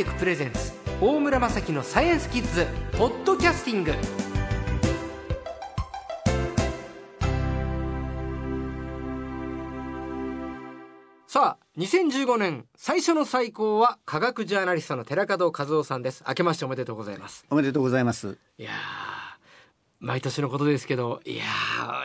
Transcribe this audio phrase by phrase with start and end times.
[0.00, 2.66] テクプレゼンツ大村雅樹のサイエンスキッズ
[2.96, 3.92] ポッドキャスティング。
[11.26, 16.24] さあ2015年最初の最高は科学ジャーナリストの寺門和夫さんです。
[16.26, 17.44] 明けましておめでとうございます。
[17.50, 18.38] おめでとうございます。
[18.56, 18.74] いやー
[19.98, 21.44] 毎年のことですけどいや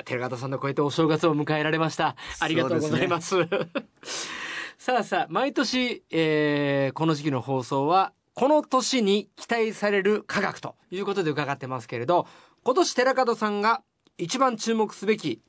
[0.02, 2.18] ー寺門さんのこうやってお正月を迎えられました。
[2.42, 3.38] ありがとうございます
[4.86, 12.28] さあさあ毎年、えーこの時期の放送はこの年に期待される科学ということで伺ってますけれど
[12.64, 13.82] 今年寺門さんが
[14.20, 15.42] 一番注目すべき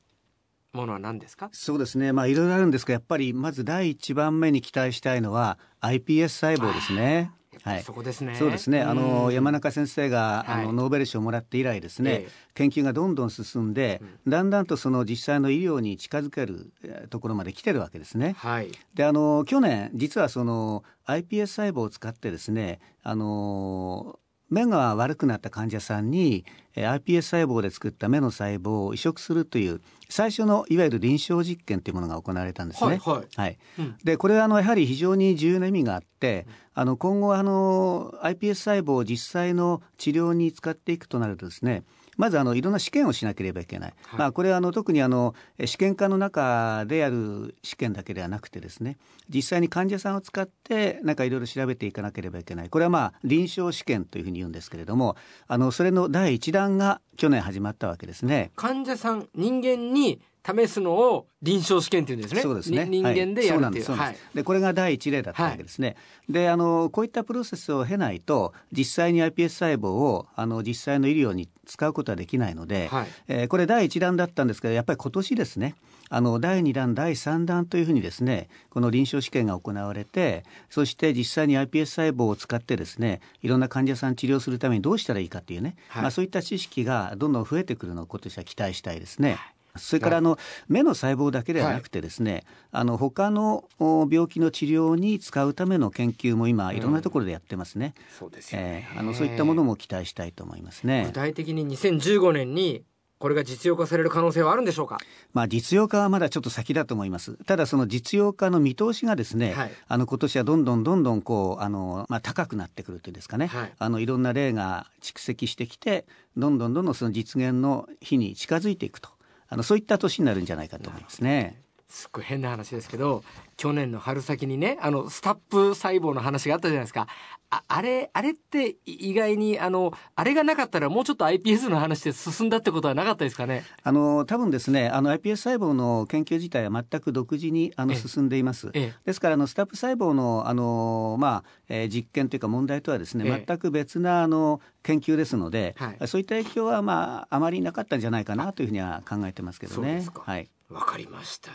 [0.73, 1.49] ものは何ですか？
[1.51, 2.13] そうですね。
[2.13, 7.29] まあいろいろあるんですがやっぱりまず第一番目に期待したいのは iPS 細胞ですね。
[7.63, 7.83] はい。
[7.83, 8.35] そこですね。
[8.35, 8.81] そうですね。
[8.81, 9.33] あのうん。
[9.33, 10.63] 山中先生が、はい。
[10.63, 12.31] あのノーベル賞をもらって以来ですね、ええ。
[12.53, 18.35] 研究がどんどん進んで、だんだんとその実際の医療に近づけるえーところまで来てるわけですね。
[18.37, 18.71] はい。
[18.93, 24.19] であの去年実はその iPS 細胞を使ってですねあの
[24.49, 26.45] 目が悪くなった患者さんに
[26.75, 32.89] えー iPS 細胞で作った目の細胞を移植するという最初のいわゆる臨床実験というものが行われたんですね。
[32.89, 33.27] はいはい。
[33.35, 33.57] はい。
[33.79, 33.97] うん。
[34.03, 41.83] でこれはあのやはり非常に重要な意味があって、あの今後あの iPS 細胞を実際の治療に使っていくとなるとですね
[42.17, 44.19] まずあのいろんな試験をしなければいけない、はい。
[44.19, 48.97] まあ、これはあの特にあのえ試験科の中でやる試験だけではなくてですね
[49.29, 52.69] 実際に患者さんを使ってなんかいろいろ調べていかなければいけない。
[52.69, 55.15] これはまあ臨床試験というふうに言うんですけれども
[55.47, 58.51] あのそれの第一弾が去年始まったわけですね。
[58.55, 62.41] 患者さん人間に試すのを臨床試験っていうんですね。
[62.41, 62.85] そうですね。
[62.85, 63.85] に人間でやるっていう。
[63.91, 64.43] はい、ではい。
[64.43, 65.95] これが第一例だったわけですね。
[66.29, 73.07] で、あのこういったプロセスを経ないと実際に iPS 細胞をあの実際の医療に使うことはできないので、はい。
[73.27, 75.75] えーこれ第一弾だったんですけど、やっぱり今年ですね。
[76.09, 86.01] あの第2弾、第3弾というふうにですね、この臨床試験が行われて、そして実際に iPS 細胞を使ってですね、いろんな患者さん治療するためにどうしたらいいかっていうね、はい。
[86.03, 89.37] まあそういった知識がどんどん増えてくるのを今年は期待したいですね。
[89.77, 97.93] それからあの目の細胞だけではなくてですね、あの他のお病気の治療に使うための研究も今いろんなところでやってますね。
[98.19, 101.11] そうですよねえーあのそういったものも期待したいと思いますね具。
[101.13, 102.83] 体的に2015年に
[103.19, 104.99] これが実用化される可能性はあるんでしょうか？
[105.33, 107.33] まあ実用化はまだちょっと先だと思います。
[107.45, 113.47] ただその実用化の見通しがですね、はいあの今年はどんどんどんどんこうあのまあ高くなってくるというんですかね。
[113.47, 116.05] はいあのいろんな例が蓄積してきて、
[116.35, 119.09] どんどんどんどんその実現の日に近づいていくと。
[119.49, 121.61] あのそういった年になるんじゃないかと思いますね。
[121.87, 123.23] すっごい変な話ですけど
[123.57, 127.07] 去年の春先にねあのスタップ細胞の話があったじゃないですか。
[127.49, 133.63] ああれあれって意外にあのあれがなかったらもうちょっと iPS の話で進んだってことはなかったですかね？
[133.83, 137.99] あの多分ですねあの iPS 細胞の研究自体は全く独自にあのええ。
[137.99, 138.69] 進んでいます。
[138.73, 138.93] ええ。
[139.05, 143.45] ですからあのスタップ細胞のあの、まあえー実験というか問題とはですね、ええ。
[143.47, 146.07] 全く別なあの研究ですので、はい。
[146.07, 150.05] そういった影響は、まあ、あまりなかったんじゃないかなというふうには考えてますけどね。
[150.25, 150.49] はい。
[150.69, 151.51] わかりました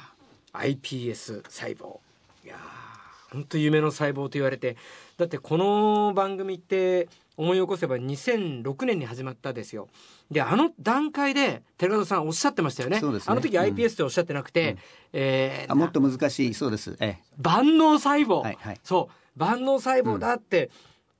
[0.54, 1.98] iPS 細胞。
[2.44, 4.76] いやー本当夢の細胞と言われて。
[5.16, 9.88] だってこの番組って思い起こせば2006年に始まったですよ。
[10.30, 13.00] であの段階で寺門さんおっしゃってましたよね。
[13.00, 13.32] そうですね。
[13.32, 14.76] あの時 iPS っておっしゃってなくて、
[15.12, 16.54] えーあもっと難しい。
[16.54, 16.96] そうです。
[17.00, 17.18] ええ。
[17.38, 18.80] 万能細胞、はいはい。
[18.84, 19.38] そう。
[19.38, 20.70] 万能細胞だって、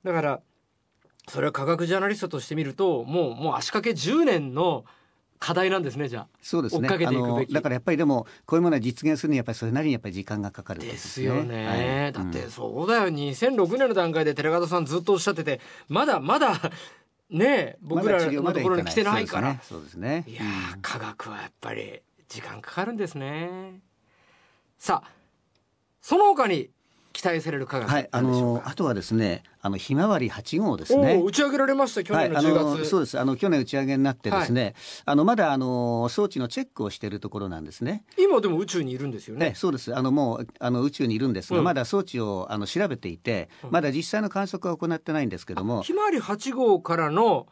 [0.03, 0.41] だから
[1.27, 4.85] それは科学ジャーナリストとして見るともうもう足掛け10年の
[5.43, 6.27] 課題なんですねじゃあ。
[6.41, 6.87] そうですね。
[6.87, 12.13] だからやっぱりでもこういうものは実現するにはやっぱりそれなりにやっぱり時間がかかるですよね、はい。
[12.13, 13.09] だってうんそうだよ。
[13.09, 15.59] 2006年の段階で寺門さんずっとおっしゃってて
[15.89, 16.71] まだまだ
[17.29, 20.23] ね僕らのところに来てないから、そうですね。
[20.27, 20.75] いやそうですね。
[20.75, 23.81] ー科学はやっぱり時間かかるんですね。
[24.77, 25.11] さあ
[26.01, 26.69] その他に
[27.23, 31.23] 期待される科学はい、あのあとはですね、あのひまわり8号ですおねお。
[31.23, 33.17] 打ち上げられました去年のはい、10あ月、のそうです。
[33.17, 34.75] あの去年打ち上げになってですね、
[35.05, 38.03] あのまだあの装置のチェックをしているところなんですね。
[38.17, 39.95] 今でも宇宙にいるんですよねね、そうです。
[39.95, 45.81] あのもうあの宇宙にいるんですが、うんまだ装置をあの調べていて、まだ実際の観測は行ってないんですけども。
[45.83, 47.47] ひまわり8号からの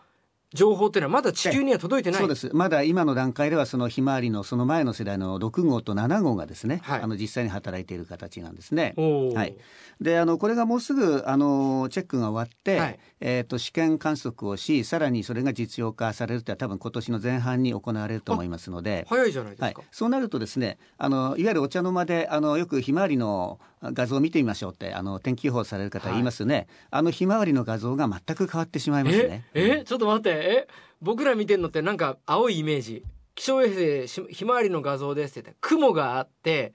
[0.53, 2.19] 情報っていうのはまだ地球には届いてない。
[2.19, 2.49] そうです。
[2.53, 7.01] まだ今の段階ではそのひまわりのその前の世代の6号と7号がですね、はい。
[7.01, 8.93] あの実際に働いている形なんですね。
[8.97, 9.55] はい、
[10.01, 12.99] であのこれがもうすぐあのチェックが終わって、はい。
[13.23, 19.05] えー、と試験観測をしさらにそれが実用化されるというのは多分今年の前半に行われると思いますので。
[19.07, 29.43] 早いじゃないですか、はい、そうなるとですねあのいわゆるお茶の間であのよくひまわりの画像を見てみましょうってあの天気予報される方言いますよね、あのひまわりの画像が全く変わってしまいますね。
[29.55, 29.79] え？
[29.81, 29.83] え？
[29.83, 30.67] ちょっと待ってえ
[31.01, 33.03] 僕ら見てるのってなんか青いイメージ。
[33.33, 36.73] 気象衛星しひまわりの画像ですって言って雲があって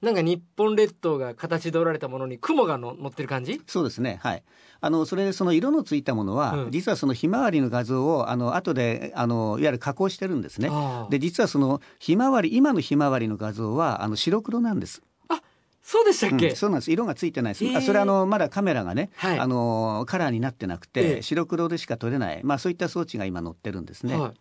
[0.00, 3.60] なんか日本列島が形取られたものに雲がの乗ってる感じ？
[3.66, 4.18] そうですね。
[4.22, 4.42] はい。
[4.80, 10.70] あのそれでその色のついたものは、うん、実はそのひまわりの画像をあの後であのいわゆる加工してるんですね。
[11.10, 15.02] で実はそのひまわり今のひまわりの画像はあの白黒なんです
[15.90, 16.92] そうでしたっけ、うん、そうなんです。
[16.92, 24.32] 色がついてないです、えー、それはあのまだカメラがね、はい、あのカラーになってなくて、えー、白黒でしか撮れない、まあ、そういった装置が今載ってるんですね、はい、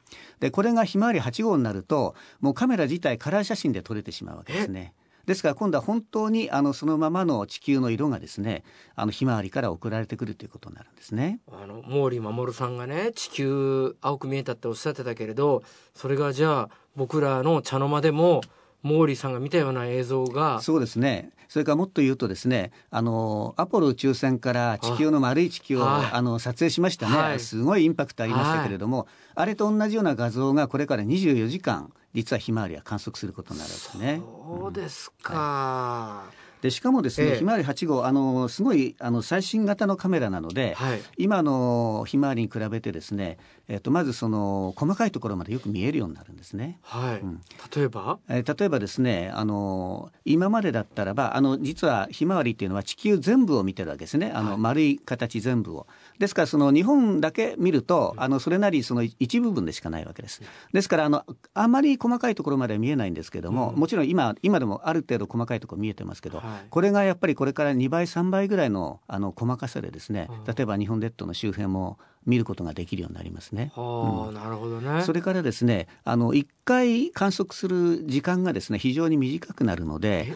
[0.42, 4.94] でこれがひまわり8号になるともうカメラ自体カラー写真で撮れてしまうわけですね。
[5.26, 8.64] ですから今度は本当にあのそのままの地球の色がですね
[8.96, 11.40] あのひまわりから送られてくるということになるんですね。
[11.52, 15.64] あの毛利守さんがね地球青く見えたっておっしゃってたけれど
[15.96, 18.42] それがじゃあ僕らの茶の間でも
[18.84, 20.62] 毛利さんが見たような映像が。
[20.62, 21.32] そうですね。
[21.50, 34.22] それからもっと言うとですねあのアポロ宇宙船から地球の丸い地球をあの撮影しましたね、はい、すごいインパクトありましたけれども、はい、あれと同じような画像がこれから24時間実はひまわりは観測することになるんですね。
[34.24, 36.26] そうですか、うんは
[36.60, 36.64] い。
[36.64, 43.38] でしかもですね、ええ、ひまわり8号あのすごいあの最新型のカメラなので、はい、今のひまわりに比べてですね、
[43.70, 46.80] えっと、まずその細かいところまでよく見えるようになるんですね。
[46.82, 47.42] はい、うん、
[47.76, 54.32] 例えば、えー、例えばですねあの今までだったらばあの実はひまわりっていうのは地球全部を見てるわけですね。
[54.34, 55.86] あの、丸い形全部を。
[56.18, 60.42] ですからその日本だけ見るとあのそれなりその一部分でしかないわけです。
[60.74, 61.24] ですからあの
[61.54, 72.00] あまり細かいところまでは見えないんですけども、うん、もちろん今今でもある程度細かいところ見えてますけど、はい、これがやっぱりこれから2倍3倍ぐらいのあの細かさでですね例えば日本列島の周辺も
[72.30, 73.72] 見ることができるようになりますね。
[73.76, 75.02] はあ、うん、なるほどね。
[75.04, 80.36] それからですね、あの一回観測する時間がですね非常に短くなるので、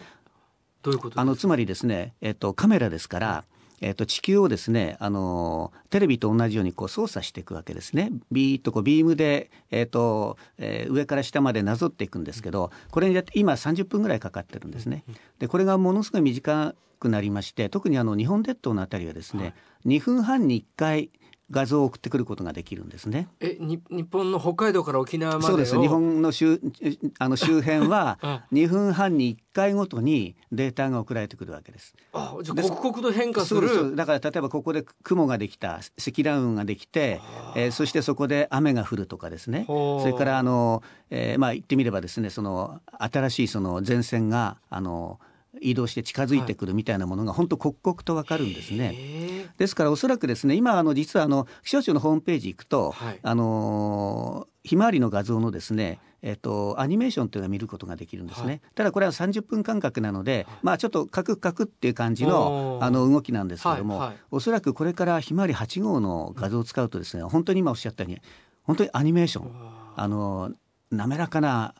[0.82, 3.44] どういうことあのつまりですね、えっとカメラですから。
[3.80, 15.04] えー、と地球をですねあのテレビと同じようにこう操作していくわけですねビーッとこうビームで、えーとえー、上から下までなぞっていくんですけどこれに今30分ぐらいかかってるんですね。
[15.38, 19.48] でこれがものすごい短くなりまして特にあの日本列島のあたりはですね、は
[19.84, 21.10] い、2分半に1回
[21.50, 23.28] 画像を送ってくることができるんですね。
[23.40, 25.78] え、に日本の北海道から沖縄までそうです。
[25.78, 26.58] 日本の周
[27.18, 28.18] あの 周辺は
[28.52, 31.94] 2分半に1回ごとにデータが送られてくるわけです。
[32.14, 33.94] あ、じゃ刻々と変化する。
[33.94, 37.20] だから例えばここで雲ができた、積乱雲ができて、
[37.54, 39.64] えー、そしてそこで雨が降るとかですね。
[39.66, 45.20] それからあの、えー、まあ言ってみればですね、その新しいその前線があの
[45.60, 49.48] 移動して近づいてくるみたいなものが本当刻々とわかるんですね。
[49.58, 68.22] ですからおそらくですね今あの実はあの気象庁のホームページ行くと、はい、あのひまわりの画像のですねえっと、アニメーションというのを見ることができるんですね、はい、ただこれは30分間隔なので、はい、まあちょっとカクカクっていう感じのあの動きなんですけども、はいはい、おそらくこれからひまわり8号の画像を使うとですね本当に今おっしゃったように
[68.62, 69.52] 本当にアニメーション
[69.96, 70.50] あの
[70.90, 71.74] 滑らかな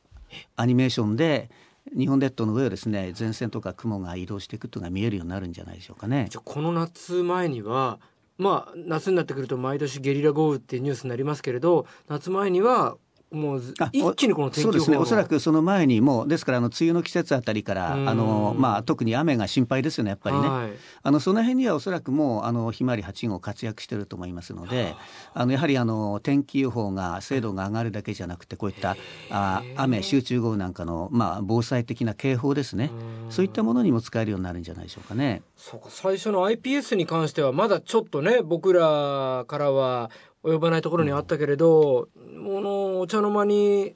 [0.57, 1.51] アニメーションで
[1.97, 6.27] 日本列島の上をですね前線とか雲が移動していくというのが見えるようになるんじゃないでしょうかね。
[6.31, 8.01] じゃこの夏前には
[8.37, 12.97] まあ夏になってくると毎年ゲリラ豪雨っていうニュースになりますけれど夏前には
[13.35, 14.91] もう一気にこのそうです。
[14.91, 20.73] ねおそらくその前にもですからあの梅雨の季節あたりからあの、まあ、特に雨が心配ですよねやっぱりね、はい、
[21.03, 24.95] あのその辺にはおそらくもうあのひまわり8号活躍してると思いますので
[25.35, 28.97] あのやはりあの天気予報が精度が上がるだけじゃなくてこういった
[29.31, 32.91] あ雨集中豪雨なんかの、まあ、防災的な警報ですね。
[33.31, 35.43] そういったものにも使えるようになるんじゃないでしょうかね。
[35.57, 40.11] そうか最初の iPS に関してはまだちょっとね僕らからは
[40.45, 43.95] 及ばないところにあったけれど、うん、このお茶の間に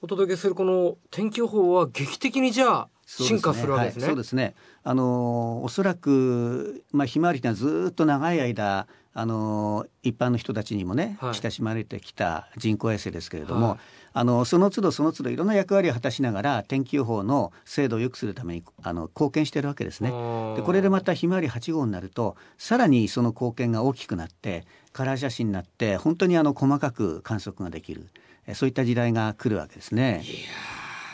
[0.00, 4.06] お届けするこの天気予報は劇的にじゃあ進化するわけですね。
[4.06, 4.54] そうですね。
[4.82, 13.78] あのおそらくまあひまわりはずっと長い間あの一般の人たちにもね、はい、親しまれてきた人工衛星ですけれども、はい、
[14.14, 20.10] あのその都度その都度いろんな役割を果たしながら天気予報の精度を良くするためにあの貢献しているわけですね。
[20.56, 28.08] でこれでまたひまわり8号になるとさらにその貢献が大きくなってカラー写真になって本当にあの細かく観測ができる
[28.54, 30.22] そういった時代が来るわけですね。
[30.24, 30.34] いや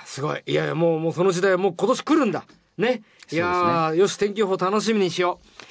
[0.06, 2.44] すごいいやいやもうもうその時代はもう今年来るんだ
[2.78, 3.02] ね。
[3.30, 5.67] いや、ね、よし天気予報楽しみにしよう。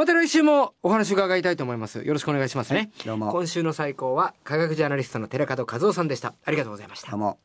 [0.00, 2.02] また来週もお話伺いたいと思います。
[2.02, 2.90] よろしくお願いしますね。
[3.04, 3.30] どうも。
[3.32, 6.32] 今週の最高は科学ジャーナリストの寺門和夫さんでした。
[6.42, 7.10] ありがとうございました。
[7.10, 7.38] どうも。